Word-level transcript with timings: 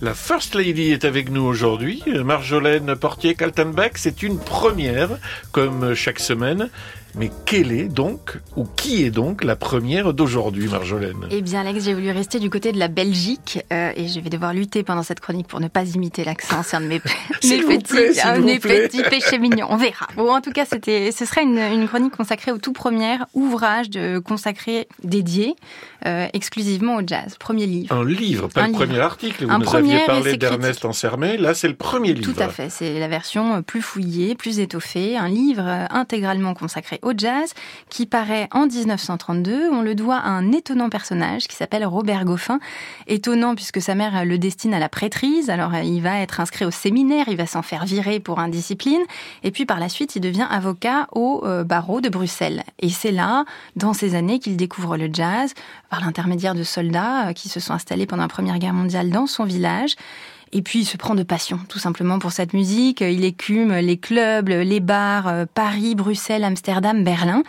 La 0.00 0.12
First 0.12 0.56
Lady 0.56 0.90
est 0.90 1.04
avec 1.04 1.30
nous 1.30 1.42
aujourd'hui. 1.42 2.02
Marjolaine 2.04 2.96
Portier-Kaltenbeck, 2.96 3.96
c'est 3.96 4.24
une 4.24 4.40
première, 4.40 5.10
comme 5.52 5.94
chaque 5.94 6.18
semaine. 6.18 6.68
Mais 7.16 7.30
quelle 7.46 7.70
est 7.70 7.84
donc, 7.84 8.38
ou 8.56 8.64
qui 8.64 9.04
est 9.04 9.10
donc 9.10 9.44
la 9.44 9.54
première 9.54 10.14
d'aujourd'hui, 10.14 10.68
Marjolaine? 10.68 11.26
Eh 11.30 11.42
bien, 11.42 11.60
Alex, 11.60 11.84
j'ai 11.84 11.94
voulu 11.94 12.10
rester 12.10 12.40
du 12.40 12.50
côté 12.50 12.72
de 12.72 12.78
la 12.78 12.88
Belgique 12.88 13.64
euh, 13.72 13.92
et 13.94 14.08
je 14.08 14.18
vais 14.18 14.30
devoir 14.30 14.52
lutter 14.52 14.82
pendant 14.82 15.04
cette 15.04 15.20
chronique 15.20 15.46
pour 15.46 15.60
ne 15.60 15.68
pas 15.68 15.84
imiter 15.84 16.24
l'accent. 16.24 16.64
C'est 16.64 16.76
un 16.76 16.80
de 16.80 16.86
mes, 16.86 17.00
mes 17.44 17.78
petits, 17.78 18.20
un 18.20 18.38
mes 18.38 18.58
petits 18.58 19.02
péchés 19.02 19.38
mignons. 19.38 19.68
On 19.70 19.76
verra. 19.76 20.08
Bon, 20.16 20.34
en 20.34 20.40
tout 20.40 20.50
cas, 20.50 20.64
c'était, 20.64 21.12
ce 21.12 21.24
serait 21.24 21.44
une, 21.44 21.58
une, 21.58 21.86
chronique 21.86 22.16
consacrée 22.16 22.50
au 22.50 22.58
tout 22.58 22.72
premier 22.72 23.18
ouvrage 23.32 23.90
de, 23.90 24.18
consacré, 24.18 24.88
dédié 25.04 25.54
euh, 26.06 26.26
exclusivement 26.32 26.96
au 26.96 27.02
jazz. 27.06 27.36
Premier 27.38 27.66
livre. 27.66 27.94
Un 27.94 28.04
livre, 28.04 28.48
pas 28.48 28.62
un 28.62 28.64
le 28.64 28.72
livre. 28.72 28.84
premier 28.84 29.00
article. 29.00 29.44
Vous 29.44 29.52
un 29.52 29.58
nous 29.58 29.74
aviez 29.74 30.00
parlé 30.04 30.36
d'Ernest 30.36 30.84
Ansermet. 30.84 31.36
Là, 31.36 31.54
c'est 31.54 31.68
le 31.68 31.76
premier 31.76 32.12
livre. 32.12 32.32
Tout 32.34 32.42
à 32.42 32.48
fait. 32.48 32.70
C'est 32.70 32.98
la 32.98 33.08
version 33.08 33.62
plus 33.62 33.82
fouillée, 33.82 34.34
plus 34.34 34.58
étoffée. 34.58 35.16
Un 35.16 35.28
livre 35.28 35.62
intégralement 35.90 36.54
consacré 36.54 36.98
au 37.04 37.12
jazz, 37.16 37.54
qui 37.88 38.06
paraît 38.06 38.48
en 38.50 38.66
1932. 38.66 39.70
On 39.70 39.82
le 39.82 39.94
doit 39.94 40.16
à 40.16 40.28
un 40.28 40.52
étonnant 40.52 40.88
personnage 40.88 41.46
qui 41.46 41.56
s'appelle 41.56 41.84
Robert 41.84 42.24
Goffin. 42.24 42.58
Étonnant 43.06 43.54
puisque 43.54 43.80
sa 43.80 43.94
mère 43.94 44.24
le 44.24 44.38
destine 44.38 44.74
à 44.74 44.78
la 44.78 44.88
prêtrise. 44.88 45.50
Alors 45.50 45.74
il 45.74 46.00
va 46.00 46.20
être 46.20 46.40
inscrit 46.40 46.64
au 46.64 46.70
séminaire, 46.70 47.26
il 47.28 47.36
va 47.36 47.46
s'en 47.46 47.62
faire 47.62 47.84
virer 47.84 48.20
pour 48.20 48.38
indiscipline. 48.38 49.02
Et 49.42 49.50
puis 49.50 49.66
par 49.66 49.80
la 49.80 49.88
suite, 49.88 50.16
il 50.16 50.20
devient 50.20 50.46
avocat 50.50 51.08
au 51.12 51.42
euh, 51.44 51.64
barreau 51.64 52.00
de 52.00 52.08
Bruxelles. 52.08 52.62
Et 52.80 52.88
c'est 52.88 53.12
là, 53.12 53.44
dans 53.76 53.92
ces 53.92 54.14
années, 54.14 54.38
qu'il 54.38 54.56
découvre 54.56 54.96
le 54.96 55.08
jazz 55.12 55.54
par 55.90 56.00
l'intermédiaire 56.00 56.54
de 56.54 56.64
soldats 56.64 57.28
euh, 57.28 57.32
qui 57.32 57.48
se 57.48 57.60
sont 57.60 57.72
installés 57.72 58.06
pendant 58.06 58.22
la 58.22 58.28
Première 58.28 58.58
Guerre 58.58 58.74
mondiale 58.74 59.10
dans 59.10 59.26
son 59.26 59.44
village. 59.44 59.96
Et 60.56 60.62
puis 60.62 60.80
il 60.80 60.84
se 60.84 60.96
prend 60.96 61.16
de 61.16 61.24
passion, 61.24 61.58
tout 61.68 61.80
simplement 61.80 62.20
pour 62.20 62.30
cette 62.30 62.52
musique. 62.52 63.00
Il 63.00 63.24
écume 63.24 63.74
les 63.74 63.96
clubs, 63.96 64.48
les 64.48 64.78
bars, 64.78 65.26
euh, 65.26 65.46
Paris, 65.52 65.96
Bruxelles, 65.96 66.44
Amsterdam, 66.44 67.02
Berlin. 67.02 67.42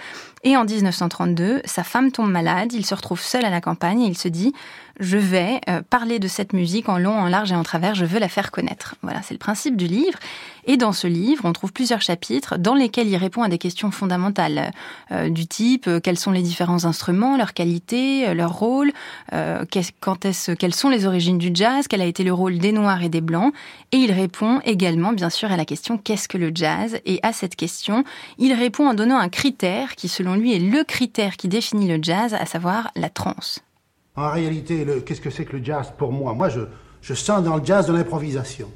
Et 0.44 0.58
en 0.58 0.66
1932, 0.66 1.62
sa 1.66 1.84
femme 1.84 2.12
tombe 2.12 2.32
malade, 2.32 2.74
il 2.74 2.84
se 2.84 2.96
retrouve 2.96 3.22
seul 3.22 3.46
à 3.46 3.52
la 3.52 3.62
campagne 3.62 4.02
et 4.02 4.08
il 4.08 4.18
se 4.18 4.28
dit 4.28 4.54
je 5.00 5.18
vais 5.18 5.60
euh, 5.70 5.82
parler 5.90 6.20
de 6.20 6.28
cette 6.28 6.54
musique 6.54 6.90
en 6.90 6.98
long, 6.98 7.18
en 7.18 7.28
large 7.28 7.52
et 7.52 7.56
en 7.56 7.64
travers, 7.64 7.96
je 7.96 8.06
veux 8.06 8.20
la 8.20 8.30
faire 8.30 8.52
connaître. 8.52 8.96
Voilà, 9.02 9.22
c'est 9.22 9.34
le 9.34 9.40
principe 9.40 9.76
du 9.76 9.88
livre. 9.88 10.18
Et 10.66 10.78
dans 10.78 10.94
ce 10.94 11.08
livre, 11.08 11.44
on 11.46 11.54
trouve 11.54 11.74
plusieurs 11.74 12.02
chapitres 12.02 12.58
dans 12.58 12.74
lesquels 12.74 13.08
il 13.08 13.18
répond 13.18 13.44
à 13.44 13.50
des 13.50 13.58
questions 13.58 13.92
fondamentales 13.92 14.72
euh, 15.12 15.30
du 15.30 15.48
type 15.48 15.88
euh, 15.88 16.00
quels 16.00 16.18
sont 16.18 16.32
les 16.32 16.42
différents 16.42 16.86
instruments, 16.86 17.38
leur 17.38 17.54
qualité, 17.54 18.34
leur 18.34 18.54
rôle, 18.58 18.92
quand 19.32 20.26
est-ce, 20.26 20.52
quelles 20.52 20.74
sont 20.74 20.90
les 20.90 21.06
origines 21.06 21.38
du 21.38 21.52
jazz, 21.54 21.88
quel 21.88 22.02
a 22.02 22.06
été 22.06 22.24
le 22.24 22.34
rôle 22.34 22.58
des 22.58 22.72
noirs 22.72 23.04
et 23.04 23.10
des 23.10 23.22
blancs. 23.22 23.54
Et 23.92 23.98
il 23.98 24.12
répond 24.12 24.62
également, 24.66 25.14
bien 25.14 25.30
sûr, 25.30 25.52
à 25.52 25.58
la 25.58 25.66
question 25.66 25.98
qu'est-ce 25.98 26.28
que 26.28 26.38
le 26.38 26.52
jazz? 26.54 27.00
Et 27.06 27.20
à 27.24 27.34
cette 27.34 27.56
question, 27.56 28.04
il 28.38 28.54
répond 28.54 28.88
en 28.88 28.94
donnant 28.94 29.18
un 29.18 29.30
critère 29.30 29.96
qui, 29.96 30.08
selon 30.08 30.36
lui, 30.36 30.54
est 30.56 30.60
le 30.60 30.84
critère 30.84 31.38
qui 31.38 31.48
définit 31.48 31.88
le 31.88 32.00
jazz, 32.02 32.34
à 32.34 32.46
savoir 32.46 32.92
la 32.96 33.10
trance. 33.10 33.66
En 34.16 34.32
réalité, 34.32 34.86
qu'est-ce 35.06 35.22
que 35.22 35.30
c'est 35.30 35.46
que 35.46 35.58
le 35.58 35.64
jazz 35.64 35.92
pour 35.98 36.12
moi? 36.12 36.34
Moi, 36.34 36.50
je, 36.50 36.62
je 37.02 37.14
sens 37.14 37.44
dans 37.44 37.58
le 37.58 37.66
jazz 37.66 37.88
de 37.88 37.94
l'improvisation. 37.94 38.72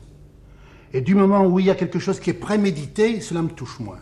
Et 0.93 1.01
du 1.01 1.15
moment 1.15 1.45
où 1.45 1.59
il 1.59 1.67
y 1.67 1.69
a 1.69 1.75
quelque 1.75 1.99
chose 1.99 2.19
qui 2.19 2.29
est 2.29 2.33
prémédité, 2.33 3.21
cela 3.21 3.41
me 3.41 3.49
touche 3.49 3.79
moins. 3.79 3.99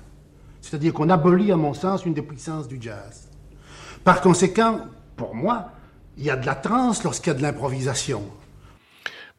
C'est-à-dire 0.61 0.93
qu'on 0.93 1.09
abolit, 1.09 1.51
à 1.51 1.57
mon 1.57 1.73
sens, 1.73 2.05
une 2.05 2.13
des 2.13 2.21
puissances 2.21 2.67
du 2.67 2.77
jazz. 2.81 3.27
Par 4.03 4.21
conséquent, 4.21 4.79
pour 5.15 5.35
moi, 5.35 5.71
il 6.17 6.23
y 6.23 6.29
a 6.29 6.35
de 6.35 6.45
la 6.45 6.55
trance 6.55 7.03
lorsqu'il 7.03 7.27
y 7.27 7.35
a 7.35 7.37
de 7.37 7.41
l'improvisation. 7.41 8.23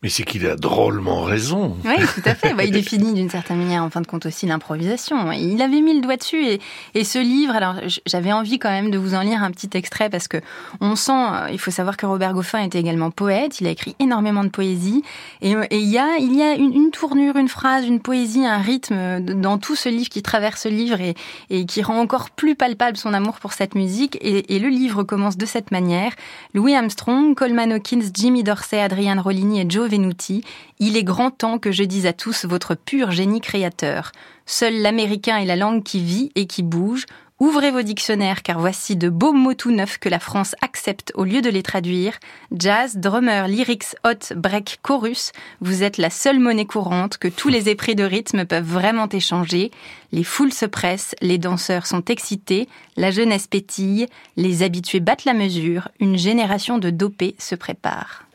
Mais 0.02 0.10
c'est 0.10 0.22
qu'il 0.22 0.46
a 0.46 0.54
drôlement 0.54 1.22
raison. 1.22 1.76
Oui, 1.84 1.96
tout 2.14 2.22
à 2.24 2.36
fait. 2.36 2.54
Bah, 2.54 2.62
il 2.62 2.70
définit 2.70 3.14
d'une 3.14 3.28
certaine 3.28 3.58
manière, 3.58 3.82
en 3.82 3.90
fin 3.90 4.00
de 4.00 4.06
compte, 4.06 4.26
aussi 4.26 4.46
l'improvisation. 4.46 5.32
Il 5.32 5.60
avait 5.60 5.80
mis 5.80 5.92
le 5.92 6.00
doigt 6.00 6.16
dessus. 6.16 6.46
Et, 6.46 6.60
et 6.94 7.02
ce 7.02 7.18
livre, 7.18 7.52
alors 7.56 7.74
j'avais 8.06 8.32
envie 8.32 8.60
quand 8.60 8.70
même 8.70 8.92
de 8.92 8.98
vous 8.98 9.14
en 9.14 9.22
lire 9.22 9.42
un 9.42 9.50
petit 9.50 9.70
extrait 9.74 10.08
parce 10.08 10.28
que 10.28 10.36
on 10.80 10.94
sent, 10.94 11.10
euh, 11.12 11.48
il 11.50 11.58
faut 11.58 11.72
savoir 11.72 11.96
que 11.96 12.06
Robert 12.06 12.32
Goffin 12.32 12.62
était 12.62 12.78
également 12.78 13.10
poète. 13.10 13.60
Il 13.60 13.66
a 13.66 13.70
écrit 13.70 13.96
énormément 13.98 14.44
de 14.44 14.50
poésie. 14.50 15.02
Et, 15.40 15.54
et 15.70 15.78
il 15.78 15.88
y 15.88 15.98
a, 15.98 16.16
il 16.18 16.32
y 16.36 16.42
a 16.42 16.54
une, 16.54 16.92
tournure, 16.92 17.34
une 17.34 17.48
phrase, 17.48 17.84
une 17.84 17.98
poésie, 17.98 18.46
un 18.46 18.58
rythme 18.58 19.18
dans 19.20 19.58
tout 19.58 19.74
ce 19.74 19.88
livre 19.88 20.10
qui 20.10 20.22
traverse 20.22 20.62
ce 20.62 20.68
livre 20.68 21.00
et, 21.00 21.16
et 21.50 21.66
qui 21.66 21.82
rend 21.82 21.98
encore 21.98 22.30
plus 22.30 22.54
palpable 22.54 22.96
son 22.96 23.14
amour 23.14 23.40
pour 23.40 23.52
cette 23.52 23.74
musique. 23.74 24.16
Et, 24.20 24.54
et 24.54 24.60
le 24.60 24.68
livre 24.68 25.02
commence 25.02 25.36
de 25.36 25.46
cette 25.46 25.72
manière. 25.72 26.12
Louis 26.54 26.76
Armstrong, 26.76 27.34
Coleman 27.34 27.72
Hawkins, 27.72 28.02
Jimmy 28.14 28.44
Dorsey, 28.44 28.80
Adrian 28.80 29.20
Rollini 29.20 29.62
et 29.62 29.66
Joe 29.68 29.87
Venuti, 29.88 30.44
il 30.78 30.96
est 30.96 31.04
grand 31.04 31.30
temps 31.30 31.58
que 31.58 31.72
je 31.72 31.82
dise 31.82 32.06
à 32.06 32.12
tous 32.12 32.44
votre 32.44 32.74
pur 32.74 33.10
génie 33.10 33.40
créateur. 33.40 34.12
Seul 34.46 34.80
l'américain 34.80 35.38
est 35.38 35.46
la 35.46 35.56
langue 35.56 35.82
qui 35.82 36.00
vit 36.00 36.30
et 36.34 36.46
qui 36.46 36.62
bouge. 36.62 37.06
Ouvrez 37.40 37.70
vos 37.70 37.82
dictionnaires 37.82 38.42
car 38.42 38.58
voici 38.58 38.96
de 38.96 39.08
beaux 39.08 39.32
mots 39.32 39.54
tout 39.54 39.70
neufs 39.70 39.98
que 39.98 40.08
la 40.08 40.18
France 40.18 40.56
accepte 40.60 41.12
au 41.14 41.22
lieu 41.22 41.40
de 41.40 41.50
les 41.50 41.62
traduire. 41.62 42.18
Jazz, 42.52 42.96
drummer, 42.96 43.46
lyrics, 43.46 43.94
hot, 44.04 44.34
break, 44.34 44.80
chorus, 44.82 45.30
vous 45.60 45.84
êtes 45.84 45.98
la 45.98 46.10
seule 46.10 46.40
monnaie 46.40 46.66
courante 46.66 47.16
que 47.16 47.28
tous 47.28 47.48
les 47.48 47.68
épris 47.68 47.94
de 47.94 48.02
rythme 48.02 48.44
peuvent 48.44 48.64
vraiment 48.64 49.08
échanger. 49.08 49.70
Les 50.10 50.24
foules 50.24 50.52
se 50.52 50.66
pressent, 50.66 51.14
les 51.20 51.38
danseurs 51.38 51.86
sont 51.86 52.04
excités, 52.06 52.68
la 52.96 53.12
jeunesse 53.12 53.46
pétille, 53.46 54.06
les 54.36 54.64
habitués 54.64 54.98
battent 54.98 55.24
la 55.24 55.34
mesure, 55.34 55.90
une 56.00 56.18
génération 56.18 56.78
de 56.78 56.90
dopés 56.90 57.36
se 57.38 57.54
prépare. 57.54 58.27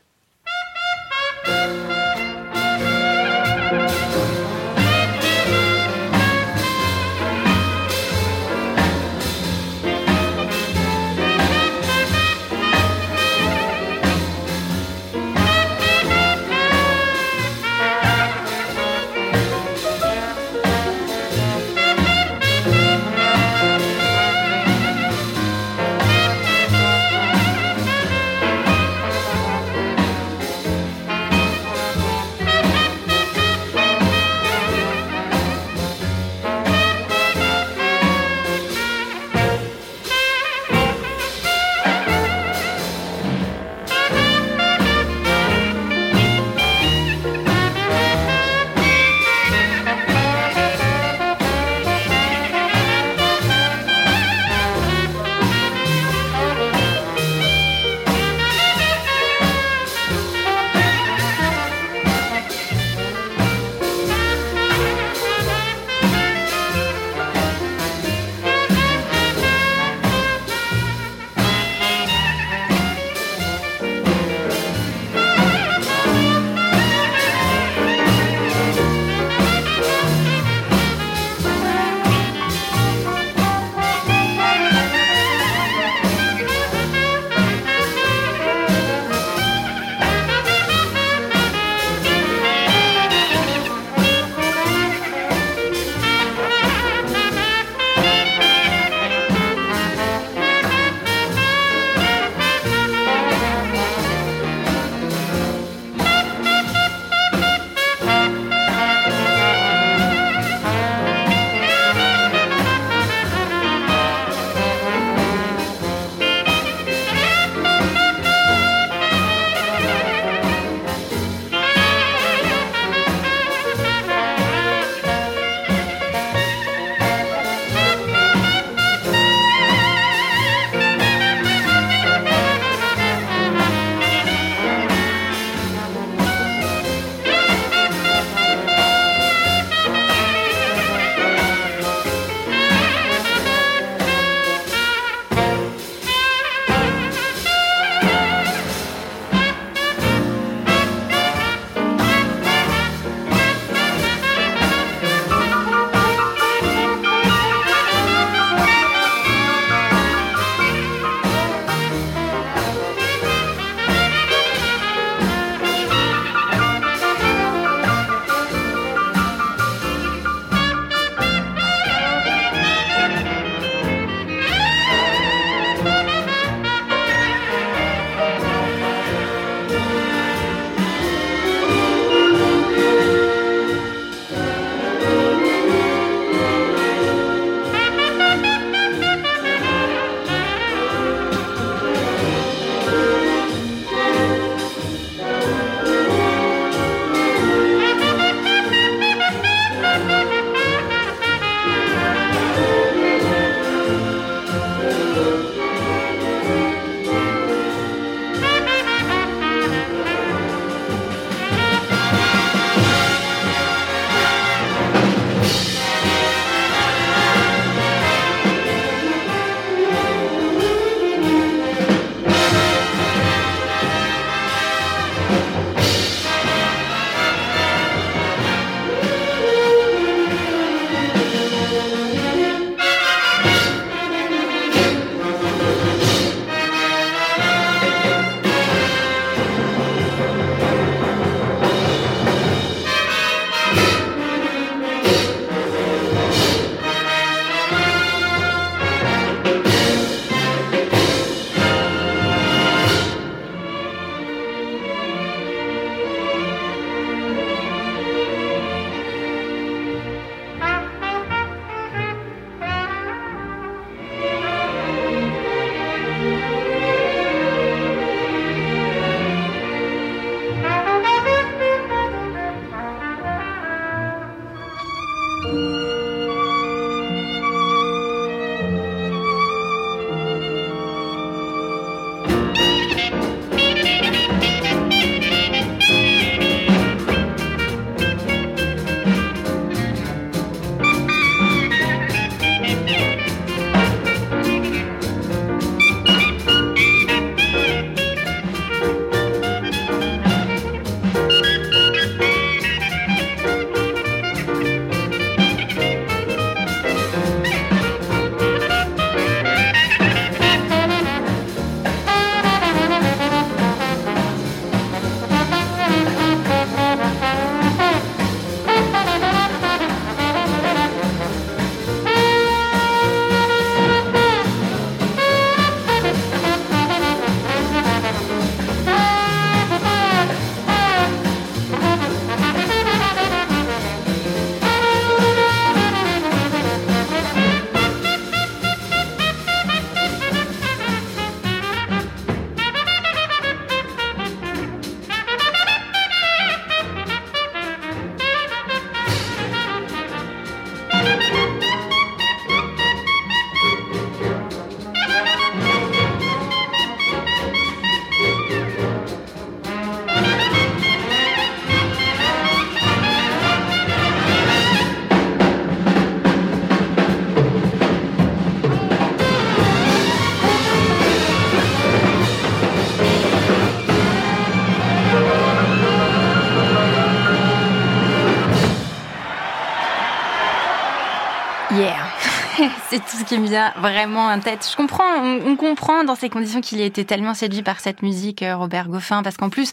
Yeah. 381.71 382.39
c'est 382.89 382.99
tout 382.99 383.17
ce 383.17 383.23
qui 383.23 383.37
me 383.39 383.47
vient 383.47 383.73
vraiment 383.79 384.27
en 384.27 384.39
tête. 384.39 384.67
Je 384.69 384.75
comprends, 384.75 385.21
on, 385.21 385.55
comprend 385.55 386.03
dans 386.03 386.15
ces 386.15 386.29
conditions 386.29 386.61
qu'il 386.61 386.81
a 386.81 386.85
été 386.85 387.05
tellement 387.05 387.33
séduit 387.33 387.63
par 387.63 387.79
cette 387.79 388.01
musique, 388.03 388.43
euh, 388.43 388.55
Robert 388.55 388.89
Goffin, 388.89 389.23
parce 389.23 389.37
qu'en 389.37 389.49
plus, 389.49 389.71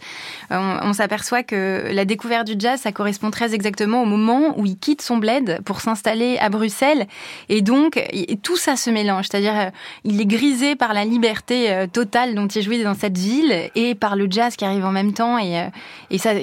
euh, 0.51 0.79
on, 0.83 0.93
s'aperçoit 0.93 1.43
que 1.43 1.91
la 1.93 2.05
découverte 2.05 2.47
du 2.47 2.55
jazz, 2.59 2.81
ça 2.81 2.93
correspond 2.93 3.31
très 3.31 3.55
exactement 3.55 4.03
au 4.03 4.07
moment 4.07 4.59
où 4.59 4.67
il 4.67 4.79
quitte 4.79 5.03
son 5.03 5.19
bled 5.19 5.61
pour 5.65 5.81
s'installer 5.81 6.39
à 6.39 6.49
Bruxelles. 6.49 7.07
Et 7.49 7.61
donc, 7.61 8.03
tout 8.43 8.57
ça 8.57 8.77
se 8.77 8.91
mélange. 8.91 9.27
C'est-à-dire, 9.31 9.59
euh, 9.59 9.71
il 10.05 10.21
est 10.21 10.27
grisé 10.27 10.77
par 10.77 10.95
la 10.95 11.05
liberté 11.05 11.87
totale 11.93 12.35
dont 12.35 12.47
il 12.47 12.63
jouit 12.63 12.83
dans 12.83 12.95
cette 12.95 13.19
ville 13.19 13.71
et 13.75 13.95
par 13.95 14.17
le 14.17 14.27
jazz 14.31 14.57
qui 14.57 14.65
arrive 14.65 14.85
en 14.85 14.93
même 14.93 15.13
temps. 15.13 15.39
Et, 15.39 16.19
ça, 16.19 16.35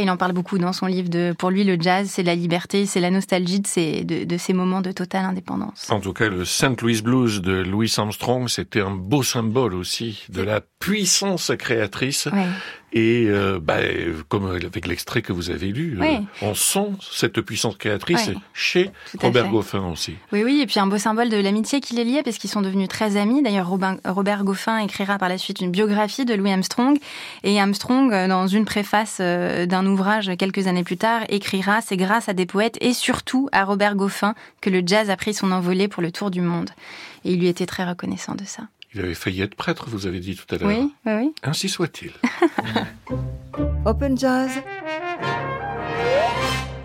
il 0.00 0.10
en 0.10 0.16
parle 0.16 0.32
beaucoup 0.32 0.58
dans 0.58 0.72
son 0.72 0.86
livre. 0.86 1.08
De, 1.08 1.34
pour 1.38 1.50
lui, 1.50 1.64
le 1.64 1.76
jazz, 1.80 2.08
c'est 2.10 2.22
la 2.22 2.34
liberté, 2.34 2.86
c'est 2.86 3.00
la 3.00 3.10
nostalgie 3.10 3.60
de, 3.60 4.24
de 4.24 4.36
ces 4.38 4.52
moments 4.52 4.80
de 4.80 4.92
totale 4.92 5.24
indépendance. 5.24 5.83
En 5.90 6.00
tout 6.00 6.12
cas, 6.12 6.28
le 6.28 6.44
St. 6.44 6.80
Louis 6.80 7.02
Blues 7.02 7.42
de 7.42 7.52
Louis 7.52 7.92
Armstrong, 7.96 8.48
c'était 8.48 8.80
un 8.80 8.90
beau 8.90 9.22
symbole 9.22 9.74
aussi 9.74 10.24
de 10.30 10.42
la 10.42 10.60
puissance 10.60 11.52
créatrice 11.58 12.28
et 12.94 13.26
euh, 13.26 13.58
bah, 13.60 13.78
comme 14.28 14.46
avec 14.46 14.86
l'extrait 14.86 15.20
que 15.20 15.32
vous 15.32 15.50
avez 15.50 15.72
lu, 15.72 15.98
euh, 16.00 16.18
on 16.42 16.54
sent 16.54 16.92
cette 17.00 17.40
puissance 17.40 17.76
créatrice 17.76 18.30
chez 18.52 18.92
Robert 19.20 19.50
Goffin 19.50 19.84
aussi. 19.90 20.14
Oui, 20.32 20.44
oui, 20.44 20.60
et 20.62 20.66
puis 20.66 20.78
un 20.78 20.86
beau 20.86 20.96
symbole 20.96 21.28
de 21.28 21.36
l'amitié 21.36 21.80
qui 21.80 21.96
les 21.96 22.04
liait, 22.04 22.22
parce 22.22 22.38
qu'ils 22.38 22.50
sont 22.50 22.62
devenus 22.62 22.88
très 22.88 23.16
amis. 23.16 23.42
D'ailleurs, 23.42 23.68
Robert 23.68 24.44
Goffin 24.44 24.78
écrira 24.78 25.18
par 25.18 25.28
la 25.28 25.38
suite 25.38 25.60
une 25.60 25.72
biographie 25.72 26.24
de 26.24 26.34
Louis 26.34 26.52
Armstrong, 26.52 26.96
et 27.42 27.60
Armstrong, 27.60 28.12
euh, 28.12 28.28
dans 28.28 28.46
une 28.46 28.64
préface 28.64 29.20
d'un 29.20 29.86
ouvrage 29.86 30.30
quelques 30.38 30.68
années 30.68 30.84
plus 30.84 30.96
tard, 30.96 31.22
écrira 31.28 31.80
«C'est 31.82 31.96
grâce 31.96 32.28
à 32.28 32.32
des 32.32 32.46
poètes 32.46 32.78
et 32.80 32.92
surtout 32.92 33.48
à 33.50 33.64
Robert 33.64 33.96
Goffin 33.96 34.36
que 34.60 34.70
le 34.70 34.82
jazz 34.86 35.10
a 35.10 35.16
pris 35.16 35.34
son 35.34 35.50
envolée 35.50 35.88
pour 35.88 36.02
le 36.02 36.12
tour 36.12 36.30
du 36.30 36.40
monde.» 36.40 36.70
Et 37.24 37.32
il 37.32 37.40
lui 37.40 37.48
était 37.48 37.66
très 37.66 37.84
reconnaissant 37.84 38.36
de 38.36 38.44
ça. 38.44 38.62
Il 38.94 39.00
avait 39.00 39.14
failli 39.14 39.42
être 39.42 39.56
prêtre, 39.56 39.86
vous 39.88 40.06
avez 40.06 40.20
dit 40.20 40.36
tout 40.36 40.54
à 40.54 40.58
l'heure. 40.58 40.68
Oui, 40.68 40.92
oui, 41.04 41.12
oui. 41.12 41.34
Ainsi 41.42 41.68
soit-il. 41.68 42.12
Open 43.84 44.16
Jazz. 44.16 44.50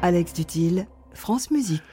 Alex 0.01 0.33
Dutil, 0.33 0.87
France 1.13 1.51
Musique. 1.51 1.83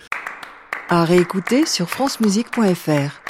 À 0.88 1.04
réécouter 1.04 1.66
sur 1.66 1.90
francemusique.fr. 1.90 3.20